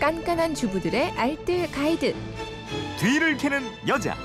깐깐한 0.00 0.54
주부들의 0.54 1.12
알뜰 1.12 1.70
가이드. 1.70 2.14
뒤를 2.98 3.36
캐는 3.36 3.62
여자. 3.86 4.16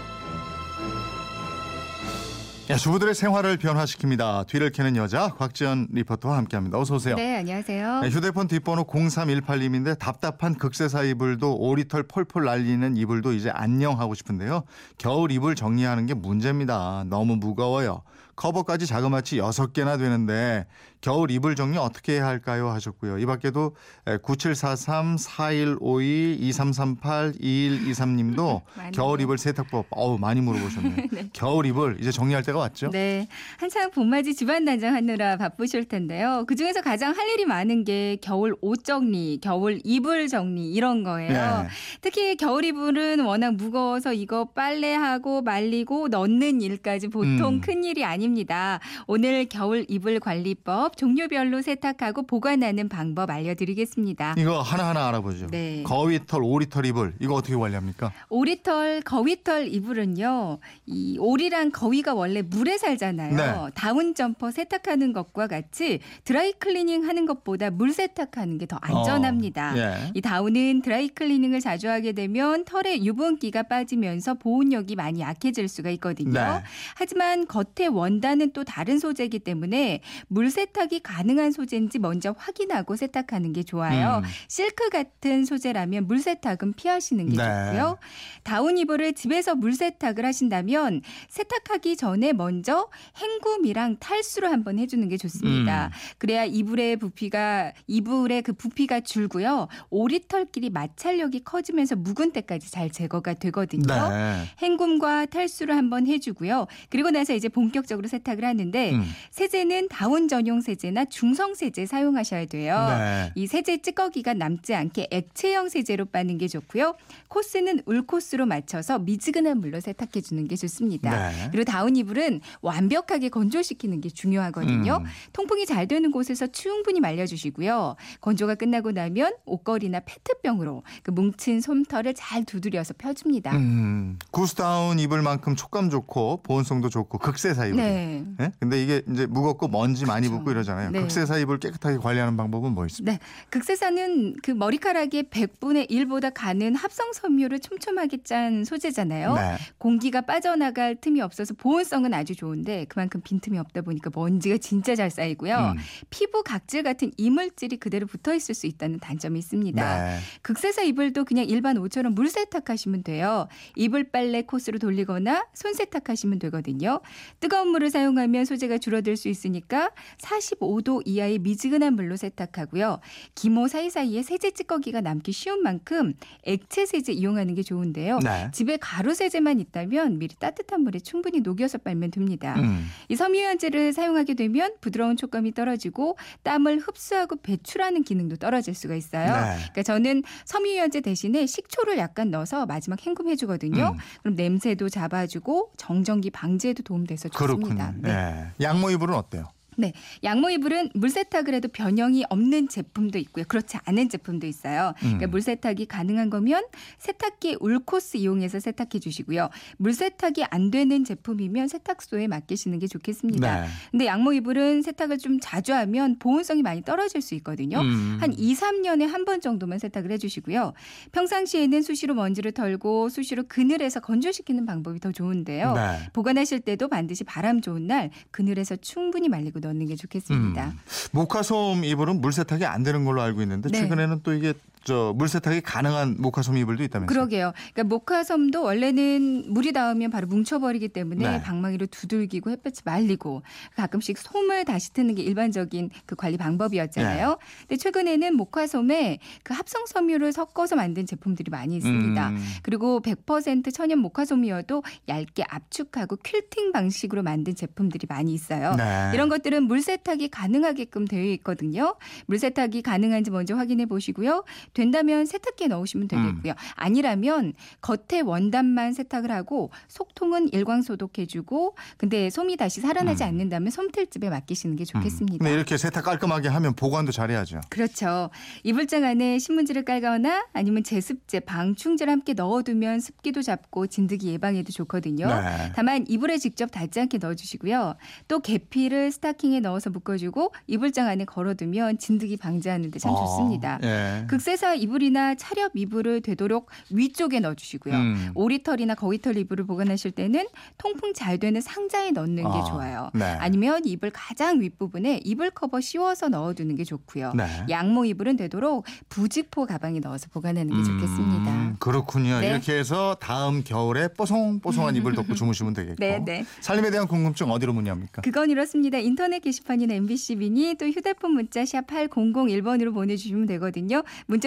야, 2.69 2.77
주부들의 2.77 3.13
생활을 3.13 3.57
변화시킵니다. 3.57 4.47
뒤를 4.47 4.71
캐는 4.71 4.95
여자 4.95 5.27
곽지연 5.27 5.89
리포터와 5.91 6.37
함께합니다. 6.37 6.79
어서 6.79 6.95
오세요. 6.95 7.15
네, 7.15 7.35
안녕하세요. 7.39 7.99
네, 7.99 8.09
휴대폰 8.09 8.47
뒷번호 8.47 8.85
0318님인데 8.85 9.99
답답한 9.99 10.55
극세사 10.55 11.03
이불도 11.03 11.57
오리털 11.57 12.03
폴폴 12.03 12.45
날리는 12.45 12.95
이불도 12.95 13.33
이제 13.33 13.49
안녕하고 13.53 14.15
싶은데요. 14.15 14.63
겨울 14.97 15.31
이불 15.31 15.55
정리하는 15.55 16.05
게 16.05 16.13
문제입니다. 16.13 17.03
너무 17.07 17.35
무거워요. 17.35 18.01
커버까지 18.35 18.85
자그마치 18.87 19.37
6개나 19.37 19.97
되는데 19.97 20.65
겨울 21.05 21.29
이불 21.29 21.55
정리 21.55 21.77
어떻게 21.77 22.13
해야 22.13 22.25
할까요? 22.25 22.69
하셨고요. 22.69 23.19
이 23.19 23.25
밖에도 23.27 23.75
9743 24.23 25.17
4152 25.17 26.37
2338 26.41 27.33
2123 27.39 28.15
님도 28.15 28.61
겨울 28.91 29.21
이불 29.21 29.37
세탁법 29.37 29.85
어우 29.91 30.17
많이 30.17 30.41
물어보셨네요. 30.41 30.95
네. 31.13 31.29
겨울 31.31 31.67
이불 31.67 31.97
이제 32.01 32.11
정리할 32.11 32.43
때가 32.43 32.57
왔죠? 32.57 32.89
네. 32.89 33.27
한창 33.59 33.91
봄맞이 33.91 34.33
집안 34.33 34.65
단장하느라 34.65 35.37
바쁘실 35.37 35.85
텐데요. 35.85 36.43
그중에서 36.47 36.81
가장 36.81 37.15
할 37.15 37.29
일이 37.29 37.45
많은 37.45 37.83
게 37.83 38.17
겨울 38.19 38.55
옷 38.61 38.83
정리, 38.83 39.39
겨울 39.41 39.79
이불 39.83 40.27
정리 40.27 40.71
이런 40.71 41.03
거예요. 41.03 41.63
네. 41.63 41.67
특히 42.01 42.35
겨울 42.35 42.65
이불은 42.65 43.19
워낙 43.19 43.53
무거워서 43.53 44.13
이거 44.13 44.45
빨래하고 44.55 45.43
말리고 45.43 46.07
넣는 46.07 46.61
일까지 46.61 47.09
보통 47.09 47.55
음. 47.55 47.61
큰 47.61 47.83
일이 47.83 48.03
아 48.03 48.15
닙니다. 48.29 48.79
오늘 49.07 49.45
겨울 49.45 49.85
이불 49.87 50.19
관리법 50.19 50.97
종류별로 50.97 51.61
세탁하고 51.61 52.23
보관하는 52.27 52.89
방법 52.89 53.29
알려드리겠습니다. 53.29 54.35
이거 54.37 54.61
하나하나 54.61 55.07
알아보죠. 55.07 55.47
네. 55.47 55.83
거위털, 55.83 56.43
오리털 56.43 56.85
이불 56.85 57.13
이거 57.19 57.35
어떻게 57.35 57.55
관리합니까? 57.55 58.11
오리털, 58.29 59.01
거위털 59.01 59.67
이불은요. 59.73 60.59
이 60.87 61.17
오리랑 61.19 61.71
거위가 61.71 62.13
원래 62.13 62.41
물에 62.41 62.77
살잖아요. 62.77 63.35
네. 63.35 63.71
다운 63.75 64.13
점퍼 64.15 64.51
세탁하는 64.51 65.13
것과 65.13 65.47
같이 65.47 65.99
드라이 66.25 66.53
클리닝 66.53 67.07
하는 67.07 67.25
것보다 67.25 67.69
물 67.69 67.91
세탁하는 67.93 68.57
게 68.57 68.65
더 68.65 68.77
안전합니다. 68.81 69.73
어, 69.73 69.77
예. 69.77 70.11
이 70.15 70.21
다운은 70.21 70.81
드라이 70.81 71.07
클리닝을 71.09 71.59
자주 71.59 71.87
하게 71.87 72.13
되면 72.13 72.65
털에 72.65 73.03
유분기가 73.03 73.61
빠지면서 73.63 74.33
보온력이 74.35 74.95
많이 74.95 75.19
약해질 75.21 75.67
수가 75.67 75.91
있거든요. 75.91 76.31
네. 76.33 76.63
하지만 76.95 77.45
겉에 77.45 77.85
원 77.91 78.14
단은 78.21 78.51
또 78.53 78.63
다른 78.63 78.99
소재이기 78.99 79.39
때문에 79.39 80.01
물 80.27 80.49
세탁 80.49 80.85
세탁이 80.85 80.99
가능한 81.01 81.51
소재인지 81.51 81.99
먼저 81.99 82.35
확인하고 82.37 82.95
세탁하는 82.95 83.53
게 83.53 83.63
좋아요. 83.63 84.21
음. 84.23 84.29
실크 84.47 84.89
같은 84.89 85.45
소재라면 85.45 86.07
물 86.07 86.19
세탁은 86.19 86.73
피하시는 86.73 87.29
게 87.29 87.37
네. 87.37 87.43
좋고요. 87.43 87.97
다운 88.43 88.77
이불을 88.77 89.13
집에서 89.13 89.55
물 89.55 89.73
세탁을 89.73 90.25
하신다면 90.25 91.01
세탁하기 91.29 91.97
전에 91.97 92.33
먼저 92.33 92.89
헹굼이랑 93.19 93.97
탈수를 93.99 94.51
한번 94.51 94.79
해주는 94.79 95.07
게 95.07 95.17
좋습니다. 95.17 95.87
음. 95.87 95.91
그래야 96.17 96.45
이불의 96.45 96.97
부피가 96.97 97.73
이불의 97.87 98.43
그 98.43 98.53
부피가 98.53 98.99
줄고요. 99.01 99.67
오리털끼리 99.89 100.69
마찰력이 100.69 101.43
커지면서 101.43 101.95
묵은 101.95 102.31
때까지 102.31 102.71
잘 102.71 102.89
제거가 102.89 103.35
되거든요. 103.35 104.09
네. 104.09 104.43
헹굼과 104.61 105.27
탈수를 105.27 105.75
한번 105.75 106.07
해주고요. 106.07 106.67
그리고 106.89 107.09
나서 107.11 107.33
이제 107.33 107.49
본격적으로 107.49 108.04
세탁을 108.07 108.45
하는데 108.45 108.91
음. 108.93 109.03
세제는 109.31 109.89
다운 109.89 110.27
전용 110.27 110.61
세제 110.61 110.75
세제나 110.75 111.05
중성 111.05 111.55
세제 111.55 111.85
사용하셔야 111.85 112.45
돼요. 112.45 112.87
네. 112.89 113.31
이 113.35 113.47
세제 113.47 113.77
찌꺼기가 113.77 114.33
남지 114.33 114.75
않게 114.75 115.07
액체형 115.11 115.69
세제로 115.69 116.05
빠는 116.05 116.37
게 116.37 116.47
좋고요. 116.47 116.95
코스는 117.27 117.81
울 117.85 118.05
코스로 118.05 118.45
맞춰서 118.45 118.99
미지근한 118.99 119.59
물로 119.59 119.79
세탁해 119.79 120.21
주는 120.21 120.47
게 120.47 120.55
좋습니다. 120.55 121.29
네. 121.29 121.47
그리고 121.51 121.63
다운 121.63 121.95
이불은 121.95 122.41
완벽하게 122.61 123.29
건조시키는 123.29 124.01
게 124.01 124.09
중요하거든요. 124.09 125.01
음. 125.03 125.05
통풍이 125.33 125.65
잘 125.65 125.87
되는 125.87 126.11
곳에서 126.11 126.47
충분히 126.47 126.99
말려주시고요. 126.99 127.95
건조가 128.21 128.55
끝나고 128.55 128.91
나면 128.91 129.33
옷걸이나 129.45 130.01
페트병으로 130.01 130.83
그 131.03 131.11
뭉친 131.11 131.61
솜털을 131.61 132.13
잘 132.13 132.43
두드려서 132.43 132.93
펴줍니다. 132.97 133.55
음. 133.55 134.19
구스다운 134.31 134.99
이불만큼 134.99 135.55
촉감 135.55 135.89
좋고 135.89 136.41
보온성도 136.43 136.89
좋고 136.89 137.17
극세사 137.17 137.67
이불. 137.67 137.77
네. 137.77 137.94
네? 137.95 138.51
근데 138.59 138.83
이게 138.83 139.01
이제 139.09 139.25
무겁고 139.25 139.67
먼지 139.67 140.05
많이 140.05 140.27
붙고 140.27 140.51
이러죠. 140.51 140.65
이러잖아요. 140.65 140.91
네. 140.91 141.01
극세사 141.01 141.37
잎을 141.39 141.59
깨끗하게 141.59 141.97
관리하는 141.97 142.35
방법은 142.35 142.73
뭐 142.73 142.85
있습니까? 142.87 143.13
네. 143.13 143.19
극세사는 143.49 144.35
그 144.43 144.51
머리카락의 144.51 145.23
100분의 145.23 145.89
1보다 145.89 146.31
가는 146.33 146.75
합성 146.75 147.13
섬유를 147.13 147.59
촘촘하게 147.59 148.23
짠 148.23 148.63
소재잖아요. 148.63 149.35
네. 149.35 149.57
공기가 149.77 150.21
빠져나갈 150.21 150.95
틈이 150.95 151.21
없어서 151.21 151.53
보온성은 151.53 152.13
아주 152.13 152.35
좋은데 152.35 152.85
그만큼 152.89 153.21
빈틈이 153.23 153.57
없다 153.59 153.81
보니까 153.81 154.09
먼지가 154.13 154.57
진짜 154.57 154.95
잘 154.95 155.09
쌓이고요. 155.09 155.73
음. 155.75 155.81
피부 156.09 156.43
각질 156.43 156.83
같은 156.83 157.11
이물질이 157.17 157.77
그대로 157.77 158.07
붙어 158.07 158.33
있을 158.33 158.55
수 158.55 158.67
있다는 158.67 158.99
단점이 158.99 159.39
있습니다. 159.39 160.05
네. 160.05 160.19
극세사 160.41 160.83
이불도 160.83 161.25
그냥 161.25 161.45
일반 161.45 161.77
옷처럼 161.77 162.15
물 162.15 162.29
세탁하시면 162.29 163.03
돼요. 163.03 163.47
이불 163.75 164.11
빨래 164.11 164.41
코스로 164.41 164.79
돌리거나 164.79 165.45
손 165.53 165.73
세탁하시면 165.73 166.39
되거든요. 166.39 167.01
뜨거운 167.39 167.69
물을 167.69 167.84
사용하면 167.89 168.45
소재가 168.45 168.77
줄어들 168.77 169.17
수 169.17 169.27
있으니까 169.27 169.91
45도 170.19 171.01
이하의 171.05 171.39
미지근한 171.39 171.95
물로 171.95 172.15
세탁하고요. 172.15 172.99
기모 173.35 173.67
사이사이에 173.67 174.23
세제 174.23 174.51
찌꺼기가 174.51 175.01
남기 175.01 175.31
쉬운 175.31 175.61
만큼 175.63 176.13
액체 176.43 176.85
세제 176.85 177.11
이용하는 177.11 177.55
게 177.55 177.63
좋은데요. 177.63 178.19
네. 178.19 178.49
집에 178.51 178.77
가루 178.77 179.13
세제만 179.13 179.59
있다면 179.59 180.19
미리 180.19 180.35
따뜻한 180.35 180.81
물에 180.81 180.99
충분히 180.99 181.41
녹여서 181.41 181.77
빨면 181.77 182.11
됩니다. 182.11 182.55
음. 182.57 182.87
이 183.09 183.15
섬유유연제를 183.15 183.93
사용하게 183.93 184.35
되면 184.35 184.73
부드러운 184.81 185.17
촉감이 185.17 185.53
떨어지고 185.53 186.17
땀을 186.43 186.79
흡수하고 186.79 187.37
배출하는 187.37 188.03
기능도 188.03 188.37
떨어질 188.37 188.73
수가 188.73 188.95
있어요. 188.95 189.25
네. 189.25 189.55
그러니까 189.57 189.83
저는 189.83 190.23
섬유유연제 190.45 191.01
대신에 191.01 191.45
식초를 191.45 191.97
약간 191.97 192.31
넣어서 192.31 192.65
마지막 192.65 193.05
헹굼 193.05 193.27
해 193.27 193.35
주거든요. 193.35 193.91
음. 193.93 193.97
그럼 194.21 194.35
냄새도 194.35 194.89
잡아주고 194.89 195.71
정전기 195.77 196.29
방지에도 196.29 196.83
도움돼서 196.83 197.29
좋습니다. 197.29 197.64
그렇군요. 197.67 197.93
네. 197.97 198.13
네. 198.13 198.51
양모 198.61 198.89
이불은 198.91 199.15
어때요? 199.15 199.45
네. 199.77 199.93
양모 200.23 200.49
이불은 200.51 200.89
물 200.93 201.09
세탁을 201.09 201.53
해도 201.53 201.67
변형이 201.67 202.23
없는 202.29 202.67
제품도 202.69 203.17
있고요. 203.19 203.45
그렇지 203.47 203.77
않은 203.85 204.09
제품도 204.09 204.47
있어요. 204.47 204.93
그러니까 204.99 205.25
음. 205.27 205.31
물세탁이 205.31 205.85
가능한 205.85 206.29
거면 206.29 206.63
세탁기 206.97 207.57
울코스 207.59 208.17
이용해서 208.17 208.59
세탁해 208.59 208.99
주시고요. 208.99 209.49
물 209.77 209.93
세탁이 209.93 210.45
안 210.49 210.71
되는 210.71 211.03
제품이면 211.03 211.67
세탁소에 211.67 212.27
맡기시는 212.27 212.79
게 212.79 212.87
좋겠습니다. 212.87 213.61
네. 213.61 213.67
근데 213.91 214.05
양모 214.05 214.33
이불은 214.33 214.81
세탁을 214.81 215.17
좀 215.17 215.39
자주 215.41 215.73
하면 215.73 216.17
보온성이 216.19 216.61
많이 216.63 216.81
떨어질 216.83 217.21
수 217.21 217.35
있거든요. 217.35 217.79
음. 217.81 218.17
한 218.21 218.33
2, 218.33 218.53
3년에 218.55 219.05
한 219.07 219.25
번 219.25 219.41
정도만 219.41 219.79
세탁을 219.79 220.11
해 220.11 220.19
주시고요. 220.19 220.73
평상시에는 221.11 221.81
수시로 221.81 222.13
먼지를 222.13 222.51
털고 222.51 223.09
수시로 223.09 223.43
그늘에서 223.47 223.99
건조시키는 223.99 224.65
방법이 224.67 224.99
더 224.99 225.11
좋은데요. 225.11 225.73
네. 225.73 226.09
보관하실 226.13 226.59
때도 226.59 226.87
반드시 226.89 227.23
바람 227.23 227.59
좋은 227.61 227.87
날 227.87 228.11
그늘에서 228.29 228.75
충분히 228.75 229.29
말리고 229.29 229.59
넣는 229.65 229.87
게 229.87 229.95
좋겠습니다. 229.95 230.65
음. 230.67 230.79
모카솜 231.11 231.83
이불은 231.83 232.21
물 232.21 232.31
세탁이 232.31 232.65
안 232.65 232.83
되는 232.83 233.05
걸로 233.05 233.21
알고 233.21 233.41
있는데 233.41 233.69
네. 233.69 233.79
최근에는 233.81 234.21
또 234.23 234.33
이게 234.33 234.53
저 234.85 235.13
물세탁이 235.17 235.61
가능한 235.61 236.17
모카솜 236.19 236.57
이불도 236.57 236.83
있다면서요? 236.83 237.07
그러게요. 237.07 237.53
그러니까 237.73 237.83
모카솜도 237.95 238.61
원래는 238.61 239.45
물이 239.51 239.73
닿으면 239.73 240.11
바로 240.11 240.27
뭉쳐버리기 240.27 240.89
때문에 240.89 241.27
네. 241.27 241.41
방망이로 241.41 241.87
두들기고 241.87 242.51
햇볕이 242.51 242.83
말리고 242.85 243.41
가끔씩 243.75 244.19
솜을 244.19 244.63
다시 244.63 244.93
트는 244.93 245.15
게 245.15 245.23
일반적인 245.23 245.89
그 246.05 246.15
관리 246.15 246.37
방법이었잖아요. 246.37 247.29
네. 247.29 247.35
근데 247.61 247.77
최근에는 247.77 248.35
모카솜에 248.35 249.17
그 249.43 249.55
합성 249.55 249.87
섬유를 249.87 250.31
섞어서 250.31 250.75
만든 250.75 251.07
제품들이 251.07 251.49
많이 251.49 251.77
있습니다. 251.77 252.29
음. 252.29 252.43
그리고 252.61 253.01
100% 253.01 253.73
천연 253.73 253.99
모카솜이어도 253.99 254.83
얇게 255.07 255.45
압축하고 255.49 256.17
퀼팅 256.17 256.71
방식으로 256.71 257.23
만든 257.23 257.55
제품들이 257.55 258.05
많이 258.07 258.35
있어요. 258.35 258.75
네. 258.75 259.11
이런 259.15 259.29
것들은 259.29 259.63
물세탁이 259.63 260.27
가능하게끔 260.27 261.05
되어 261.05 261.23
있거든요. 261.33 261.95
물세탁이 262.27 262.83
가능한지 262.83 263.31
먼저 263.31 263.55
확인해 263.55 263.87
보시고요. 263.87 264.43
된다면 264.75 265.25
세탁기에 265.25 265.67
넣으시면 265.67 266.07
되겠고요. 266.07 266.51
음. 266.51 266.71
아니라면 266.75 267.53
겉에 267.81 268.21
원단만 268.23 268.93
세탁을 268.93 269.31
하고 269.31 269.71
속통은 269.87 270.49
일광 270.53 270.83
소독해주고 270.83 271.75
근데 271.97 272.29
솜이 272.29 272.57
다시 272.57 272.81
살아나지 272.81 273.23
음. 273.23 273.29
않는다면 273.29 273.71
솜틀집에 273.71 274.29
맡기시는 274.29 274.75
게 274.75 274.83
음. 274.83 274.85
좋겠습니다. 274.85 275.43
음. 275.43 275.51
이렇게 275.51 275.77
세탁 275.77 276.03
깔끔하게 276.03 276.49
하면 276.49 276.75
보관도 276.75 277.11
잘해야죠. 277.11 277.61
그렇죠. 277.69 278.29
이불장 278.63 279.05
안에 279.05 279.39
신문지를 279.39 279.85
깔거나 279.85 280.45
아니면 280.53 280.83
제습제, 280.83 281.39
방충제를 281.39 282.11
함께 282.11 282.33
넣어두면 282.33 282.99
습기도 282.99 283.41
잡고 283.41 283.87
진드기 283.87 284.27
예방에도 284.27 284.71
좋거든요. 284.73 285.27
네. 285.27 285.71
다만 285.73 286.05
이불에 286.07 286.37
직접 286.37 286.69
닿지 286.69 286.99
않게 286.99 287.17
넣어주시고요. 287.19 287.95
또 288.27 288.39
계피를 288.39 289.13
스타킹에 289.13 289.61
넣어서 289.61 289.89
묶어주고 289.89 290.53
이불장 290.67 291.07
안에 291.07 291.23
걸어두면 291.23 291.97
진드기 291.97 292.35
방지하는데 292.35 292.99
참 292.99 293.13
어, 293.13 293.15
좋습니다. 293.15 293.79
예. 293.83 294.25
극세사 294.27 294.64
수의사 294.65 294.73
이불이나 294.73 295.35
차렵 295.35 295.73
이불을 295.75 296.21
되도록 296.21 296.69
위쪽에 296.89 297.39
넣어주시고요. 297.39 297.93
음. 297.93 298.31
오리털이나 298.33 298.95
거위털 298.95 299.37
이불을 299.37 299.67
보관하실 299.67 300.11
때는 300.11 300.47
통풍 300.79 301.13
잘 301.13 301.37
되는 301.37 301.61
상자에 301.61 302.11
넣는 302.11 302.43
게 302.43 302.49
아, 302.49 302.63
좋아요. 302.63 303.11
네. 303.13 303.23
아니면 303.23 303.85
이불 303.85 304.09
가장 304.11 304.59
윗부분에 304.59 305.21
이불 305.23 305.51
커버 305.51 305.79
씌워서 305.79 306.29
넣어두는 306.29 306.75
게 306.75 306.83
좋고요. 306.83 307.33
네. 307.35 307.45
양모 307.69 308.05
이불은 308.05 308.37
되도록 308.37 308.85
부직포 309.09 309.67
가방에 309.67 309.99
넣어서 309.99 310.27
보관하는 310.31 310.75
게 310.75 310.83
좋겠습니다. 310.83 311.51
음, 311.51 311.75
그렇군요. 311.79 312.39
네. 312.39 312.49
이렇게 312.49 312.73
해서 312.73 313.15
다음 313.19 313.63
겨울에 313.63 314.07
뽀송뽀송한 314.09 314.95
이불 314.95 315.13
덮고 315.13 315.35
주무시면 315.35 315.73
되겠고. 315.73 315.97
네, 315.99 316.23
네. 316.25 316.45
살림에 316.61 316.89
대한 316.89 317.07
궁금증 317.07 317.51
어디로 317.51 317.73
문의합니까? 317.73 318.23
그건 318.23 318.49
이렇습니다. 318.49 318.97
인터넷 318.97 319.39
게시판이나 319.39 319.93
MBC 319.93 320.37
미니 320.37 320.73
또 320.75 320.87
휴대폰 320.87 321.31
문자 321.33 321.63
샵 321.65 321.85
8001번으로 321.85 322.93
보내주시면 322.93 323.45
되거든요. 323.45 324.01